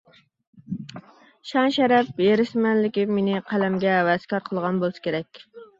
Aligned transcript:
شان-شەرەپ 1.51 2.23
ھېرىسمەنلىكى 2.25 3.07
مېنى 3.15 3.47
قەلەمگە 3.53 3.97
ھەۋەسكار 4.01 4.47
قىلغان 4.51 4.85
بولسا 4.87 5.09
كېرەك. 5.09 5.49